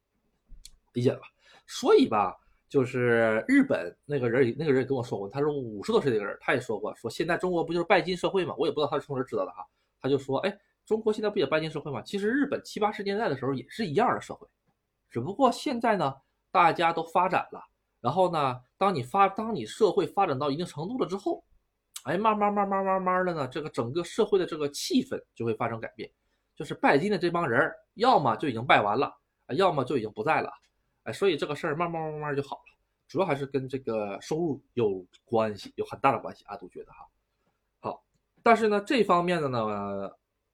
[0.94, 1.28] 理解了吧？
[1.66, 2.36] 所以吧，
[2.68, 8.54] 就是日本那个人，那个人也跟我说过，他说五十多岁的一个人，他也说过，说现在中国不就是拜金社会吗？
[8.58, 9.66] 我也不知道他是从哪知道的哈，
[10.02, 10.60] 他就说，哎。
[10.88, 12.02] 中国现在不也拜金社会吗？
[12.02, 14.48] 其实日本七八十年代的时候也是一样的社会，
[15.10, 16.14] 只不过现在呢，
[16.50, 17.62] 大家都发展了。
[18.00, 21.44] 然后呢，当你发，当你社会发展到一定程度了之后，
[22.08, 26.10] 哎，慢慢慢慢慢慢的呢，这个整个社会的这个气氛就会发生改变。
[26.56, 29.14] 就是拜金的这帮人，要么就已经拜完了，
[29.50, 30.50] 要么就已经不在了。
[31.04, 32.78] 哎，所以这个事儿慢慢慢慢就好了。
[33.08, 36.44] 主要还是跟这个收入有关系，有很大的关系。
[36.48, 37.06] 阿杜觉得哈，
[37.80, 38.04] 好，
[38.42, 40.10] 但是呢，这方面的呢。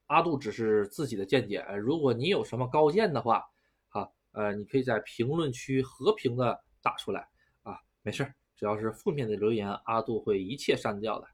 [0.08, 3.44] 阿杜只是自己的见解，如果你有什么高见的话，
[3.88, 7.28] 啊，呃，你可以在评论区和平的打出来
[7.64, 11.28] 啊，没事儿只要是负面的留言，阿杜会一切删掉的。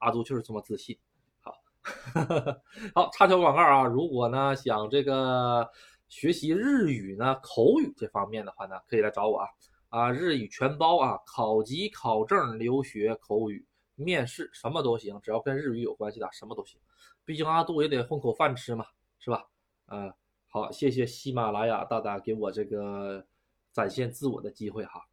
[0.00, 0.98] 阿杜就是这么自信。
[1.40, 1.54] 好，
[2.94, 5.68] 好，插条广告啊，如果呢想这个
[6.08, 9.48] 学习日语呢口语这方面的话呢，可以来找我啊，
[9.88, 16.80] 啊，日语全包啊，考级、考证、留学、口语、面试什么都行，只要跟日语有关系的什么都行。
[17.24, 18.86] 毕竟阿杜也得混口饭吃嘛，
[19.18, 19.46] 是吧？
[19.86, 20.12] 嗯，
[20.48, 23.24] 好，谢谢喜马拉雅大大给我这个
[23.72, 25.06] 展现自我的机会哈。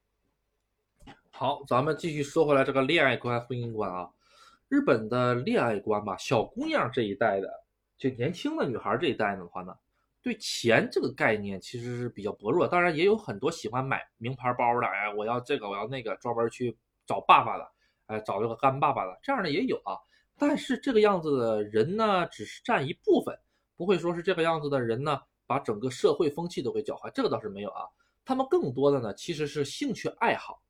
[1.32, 4.10] 好，咱们继续说回来这个恋爱观、婚姻观啊。
[4.69, 7.63] 日本的恋爱观吧，小姑娘这一代的，
[7.97, 9.73] 就年轻的女孩这一代的话呢，
[10.21, 12.67] 对钱这个概念其实是比较薄弱。
[12.67, 17.71] 当然，也有很多喜欢买名牌包的，哎，我要这个，我要那个，专门去找爸爸的，
[18.08, 19.95] 哎，找这个干爸爸的，这样的也有啊。
[20.38, 23.34] 但是这个样子的人呢，只是占一部分，
[23.77, 27.10] 不会说是这个样子的人呢，把整个社会风气都给搅坏。
[27.15, 27.88] 这个倒是没有啊。
[28.25, 30.62] 他们更多的呢，其实是兴趣爱好，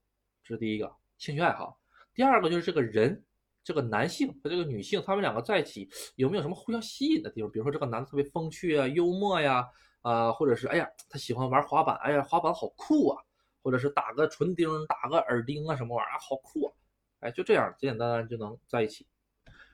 [0.43, 1.79] 这是第一个兴趣爱好。
[2.13, 3.23] 第二个就是这个人，
[3.67, 7.51] 这个男性和这个女性，他们两个在一起有没有什么互相吸引的地方？
[7.51, 9.67] 比如说这个男的特别风趣啊、幽默呀，
[10.03, 13.21] 啊，或者是哎呀，他喜欢玩滑板，哎呀，滑板好酷啊，
[13.61, 16.71] 或者是打个唇钉、打个耳钉啊，什么玩意儿好酷啊，
[17.19, 19.05] 哎，就这样简简单单就能在一起。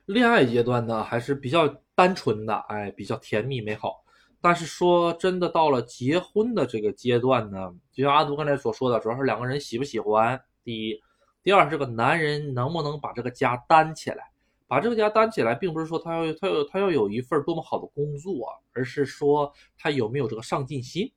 [0.06, 4.02] 恋爱阶段呢，还是比较单纯的，哎，比较甜蜜美好。
[4.40, 10.42] 但是说真的，到了结婚的这个阶段呢，就像阿杜刚才所说的，主要是两个人喜不喜欢。
[10.64, 11.00] 第一，
[11.44, 14.32] 第二，这个男人能不能把这个家担起来？
[14.66, 21.12] 把这个家担起来，并不是说他要他要他要有一份多么好的工作，而是说他有没有这个上进心。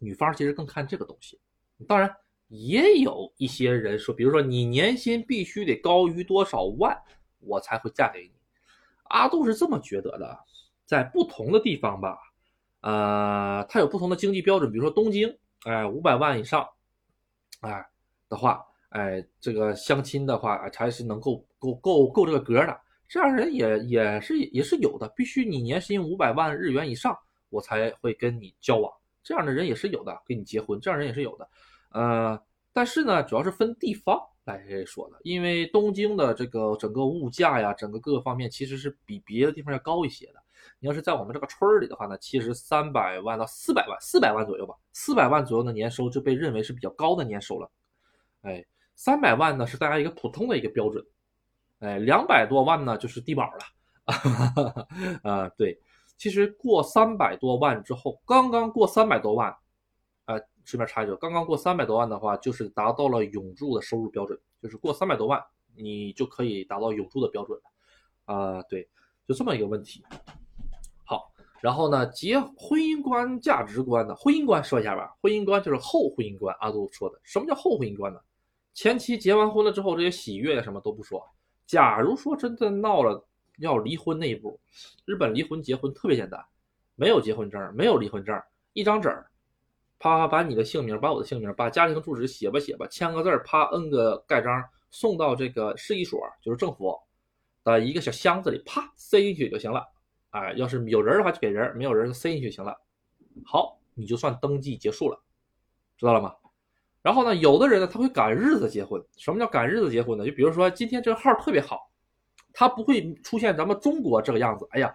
[0.00, 1.38] 女方其实更看这个东西。
[1.86, 2.12] 当然，
[2.48, 7.00] 也有一些人说，比如说你年薪必须得高于多少万。
[7.44, 8.30] 我才会嫁给你，
[9.08, 10.38] 阿杜是这么觉得的。
[10.86, 12.16] 在不同的地方吧，
[12.82, 14.70] 呃，他有不同的经济标准。
[14.70, 16.68] 比如说东京，哎，五百万以上，
[17.62, 17.84] 哎
[18.28, 22.80] 的话，哎，这个相亲的话才是能够够够够这个格的。
[23.08, 27.16] 这样人也也是也是有的，必须你年薪五百万日元以上，
[27.50, 28.92] 我才会跟你交往。
[29.22, 31.48] 这样的人也是有的，跟你结婚，这样人也是有的。
[31.90, 32.40] 呃，
[32.72, 34.18] 但是呢，主要是分地方。
[34.44, 40.42] 来说的，因为东京的这个整个物价呀，整个各个方面其实是比别的地方要高一些的。
[40.80, 47.70] 你要是在我们这个村儿里的话呢，其实三百万到四百万，四百万左右吧，四百万左右的年收就被认为是比较高的年收了。
[48.40, 51.04] 哎，三百万呢是大家一个普通的一个标准。
[51.80, 53.58] 哎，两百多万呢就是低保了。
[55.22, 55.78] 啊，对，
[56.16, 59.50] 其实过三百多万之后，刚刚过三百多万。
[60.24, 65.42] 啊顺便插一句，刚刚过三百多万的话，就是达到了永住的收入标准，就是过三百多万，
[65.74, 68.32] 你就可以达到永住的标准了。
[68.32, 68.88] 啊，对，
[69.26, 70.04] 就这么一个问题。
[71.04, 74.14] 好，然后呢，结婚姻观、价值观呢？
[74.14, 75.12] 婚姻观说一下吧。
[75.20, 76.56] 婚姻观就是后婚姻观。
[76.60, 78.20] 阿杜说的，什么叫后婚姻观呢？
[78.74, 81.22] 前期结完婚了之后，这些喜悦什么都不说。
[81.66, 83.26] 假如说真的闹了
[83.58, 84.58] 要离婚那一步，
[85.04, 86.44] 日本离婚结婚特别简单，
[86.96, 88.40] 没有结婚证，没有离婚证，
[88.72, 89.08] 一张纸。
[89.98, 96.98] 啪啪把你的姓名，把我的姓名，把家庭住址写吧写吧，签个字，啪摁个盖章，送到这个市一所，就是政府
[97.62, 99.86] 的一个小箱子里，啪塞进去就行了。
[100.30, 102.76] 哎，要是有人的话就给人，没有人就塞进去就行了。
[103.44, 105.22] 好，你就算登记结束了，
[105.96, 106.34] 知道了吗？
[107.02, 109.02] 然后呢，有的人呢他会赶日子结婚。
[109.16, 110.24] 什么叫赶日子结婚呢？
[110.24, 111.90] 就比如说今天这个号特别好，
[112.52, 114.66] 它不会出现咱们中国这个样子。
[114.70, 114.94] 哎呀，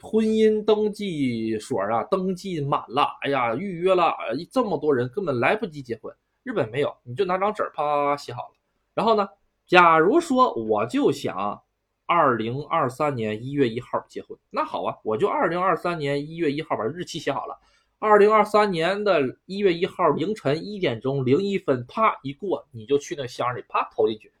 [0.00, 4.14] 婚姻登记所啊，登记满了，哎呀，预约了，
[4.52, 6.14] 这么多人根本来不及结婚。
[6.42, 8.54] 日本没有，你就拿张纸啪写好了。
[8.94, 9.26] 然后呢，
[9.66, 11.62] 假如说我就想
[12.04, 17.58] 二零二三年一月一号结婚，那好啊，我就二零二三年一月一号把日期写好了。
[18.00, 24.32] 二零二三年的一月一号凌晨一点钟零一分，啪一过，你就去那箱里啪投进去，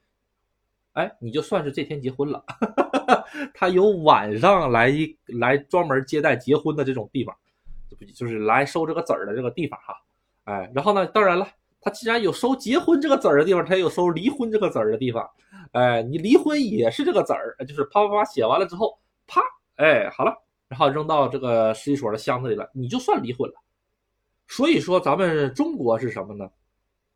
[0.92, 2.44] 哎，你就算是这天结婚了。
[3.52, 4.92] 他有晚上来
[5.26, 7.36] 来专门接待结婚的这种地方，
[7.98, 9.94] 不就是来收这个子儿的这个地方哈？
[10.44, 11.48] 哎，然后呢，当然了，
[11.80, 15.28] 他既然有收结婚这个子儿的地方，他也有收离婚这个子儿的地方。
[15.72, 19.42] 哎，你离婚也是这个子儿，就是啪啪啪写完了之后，啪，
[19.74, 20.32] 哎，好了。
[20.68, 23.54] 然后扔到这个市一所的箱子里了，你就算离婚了。
[24.46, 26.48] 所以说咱们中国是什么呢？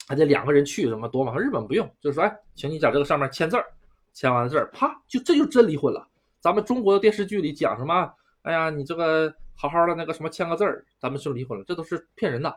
[0.08, 1.36] 还得两个人去什么多嘛？
[1.38, 3.64] 日本不用，就是说，哎，请你在这个上面签字儿，
[4.12, 6.06] 签完字儿，啪，就这就真离婚了。
[6.40, 8.12] 咱们中国的电视剧里讲什么？
[8.42, 12.54] 哎呀，你这个好好的那个什么签个字儿，咱们就离婚了，这都是骗人的。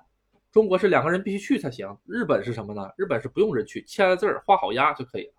[0.51, 2.89] 中国是两个人必须去才行，日本是什么呢？
[2.97, 5.33] 日本是不用人去，签了字儿，画好押就可以了。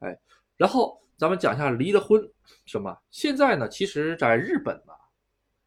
[0.00, 0.18] 哎，
[0.56, 0.98] 然后。
[1.20, 2.18] 咱们讲一下离了婚
[2.64, 2.96] 什么？
[3.10, 4.92] 现在呢，其实在日本呢，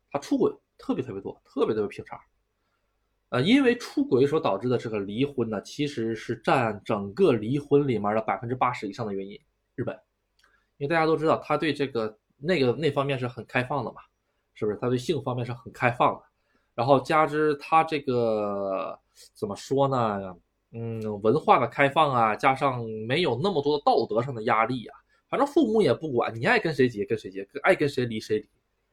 [0.09, 2.19] 他出轨特别特别多，特别特别平常。
[3.29, 9.39] 呃，因为出轨所导致的这个离婚呢，其实是占整个离婚里面的百分之八十以上的原因。
[9.75, 9.95] 日本，
[10.77, 14.01] 因为大家都知道，他对这个那个那方面是很开放的嘛，
[14.55, 14.77] 是不是？
[14.81, 16.23] 他对性方面是很开放的，
[16.73, 18.99] 然后加之他这个
[19.35, 20.35] 怎么说呢？
[20.71, 24.97] 嗯，文化的开放啊，加上没有那么多的道德上的压力啊。
[25.33, 28.47] 反正父母也不管你爱跟谁结跟谁结，爱跟谁离谁离，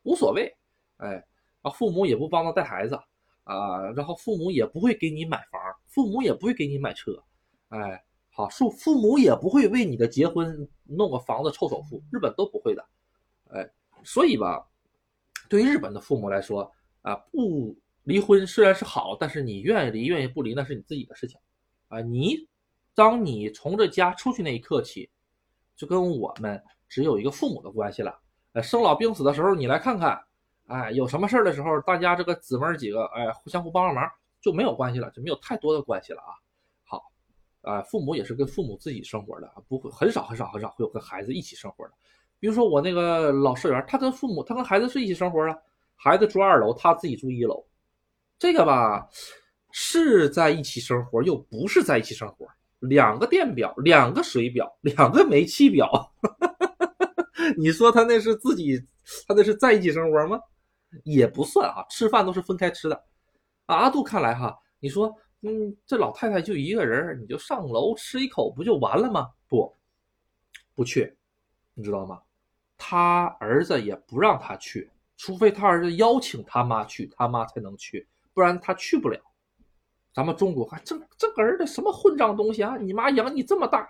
[0.05, 0.50] 无所谓。
[0.96, 1.22] 哎，
[1.61, 2.98] 啊，父母也不帮他带孩子
[3.44, 7.22] 啊，然后父母也不会给你买房，父母也不会给你买车。
[7.68, 12.83] 哎，好，父父母也不会为你的结婚弄个房子凑首付，日本都不会的。
[13.50, 13.70] 哎，
[14.03, 14.66] 所以吧，
[15.46, 16.72] 对于日本的父母来说
[17.03, 21.38] 啊，不离婚虽然是好，但是你愿意离愿意不离那是你自己的事情
[21.88, 22.00] 啊。
[22.00, 22.48] 你
[22.94, 25.11] 当你从这家出去那一刻起。
[25.80, 28.14] 就跟我们只有一个父母的关系了，
[28.52, 30.22] 呃，生老病死的时候你来看看，
[30.66, 34.06] 哎，有什么事儿的时候，大家这个姊妹几个，哎，互相互帮帮忙
[34.42, 36.36] 就没有关系了，就没有太多的关系了啊。
[36.84, 37.02] 好，
[37.62, 41.94] 啊，父母也是跟父母自己生活的，不会很少很少很少会有跟孩子一起生活的。
[42.38, 45.56] 比如说我那个老社员，他跟父母，他跟孩子是一起生活啊，
[45.96, 47.64] 孩子住二楼，他自己住一楼，
[48.38, 49.08] 这个吧
[49.70, 52.46] 是在一起生活，又不是在一起生活。
[52.80, 56.12] 两个电表，两个水表，两个煤气表，
[57.56, 58.78] 你说他那是自己，
[59.26, 60.40] 他那是在一起生活吗？
[61.04, 63.04] 也不算啊，吃饭都是分开吃的。
[63.66, 69.28] 阿杜看来哈，你说，嗯，这老太太就一个人，你就上楼吃一口不就完了吗？
[69.46, 69.72] 不，
[70.74, 71.16] 不去，
[71.74, 72.20] 你知道吗？
[72.76, 79.20] 他儿子也不让他去，除非他儿子邀请他妈去，他妈才能去，不然他去不了。
[80.12, 82.77] 咱们中国还这这个儿的什么混账东西啊！
[82.77, 83.88] 你妈养你这么大，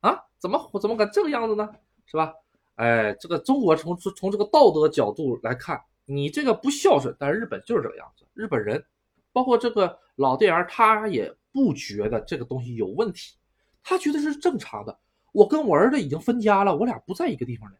[0.00, 1.68] 啊，怎么怎么敢这个样子呢？
[2.06, 2.32] 是吧？
[2.76, 7.14] 哎，这个中国从从这个道德角度来看，你这个不孝顺。
[7.18, 8.84] 但是日本就是这个样子，日本人，
[9.32, 13.34] 包括这个老店员，他也不觉得这个东西有问题，
[13.82, 14.96] 他觉得是正常的。
[15.32, 17.76] 我跟我儿子已经分家了，我俩不在一个地方了，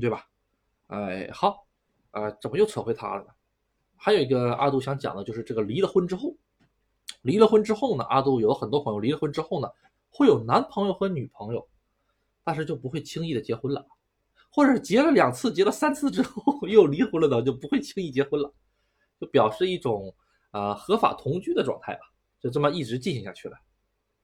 [0.00, 0.24] 对吧？
[0.86, 1.66] 哎，好，
[2.12, 3.28] 呃，怎么又扯回他了呢？
[3.96, 6.34] 还有一个阿杜想讲的就是这个离了婚之后。
[7.24, 9.66] 离了婚之后呢，阿杜有很多朋友离了婚之后呢，
[10.10, 11.66] 会有男朋友和女朋友，
[12.44, 13.82] 但是就不会轻易的结婚了，
[14.50, 18.52] 或者结了两次、结了三次之后又离婚了的，就不会轻易结婚了，
[19.18, 20.14] 就表示一种
[20.50, 22.00] 啊合法同居的状态吧，
[22.38, 23.56] 就这么一直进行下去了。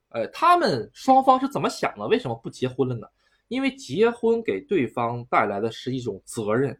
[0.09, 2.07] 呃，他们双方是怎么想的？
[2.07, 3.07] 为什么不结婚了呢？
[3.47, 6.79] 因为结婚给对方带来的是一种责任，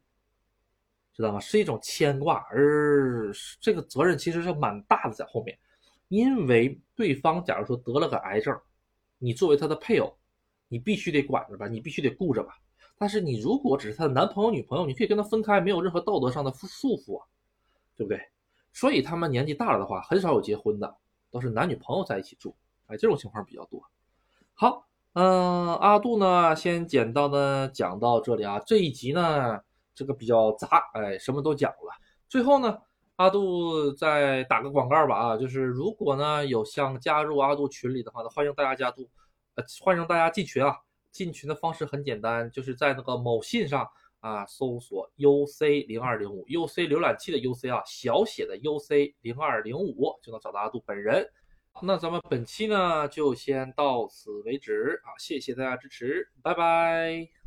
[1.15, 1.39] 知道吗？
[1.39, 5.57] 是一种牵挂，而这个责任其实是蛮大的，在后面。
[6.11, 8.53] 因为对方假如说得了个癌症，
[9.17, 10.13] 你作为他的配偶，
[10.67, 12.53] 你必须得管着吧，你必须得顾着吧。
[12.97, 17.25] 但是你如果只是他的男朋友、女朋友，你可以跟他分开，没有任何道德上的束缚啊，
[17.95, 18.19] 对不对？
[18.73, 20.97] 所以他们年纪大了的话，很少有结婚的，
[21.31, 22.53] 都是男女朋友在一起住，
[22.87, 23.81] 哎，这种情况比较多。
[24.53, 28.59] 好，嗯，阿杜呢，先简单的讲到这里啊。
[28.67, 29.61] 这一集呢，
[29.95, 31.95] 这个比较杂，哎，什么都讲了。
[32.27, 32.81] 最后呢。
[33.21, 39.07] 阿杜再打个广告吧啊，就是如果呢有想加入阿杜群里的话呢，欢迎大家加杜，
[39.53, 40.75] 呃，欢迎大家进群啊。
[41.11, 43.87] 进群的方式很简单，就是在那个某信上
[44.21, 51.23] 啊搜索 UC 零二零五 UC 浏览器的 UC 啊，小写的 UC 零二零五就能找到阿杜本人。
[51.83, 57.40] 那咱们本期呢就先到此为止啊，谢谢大家支持，拜拜。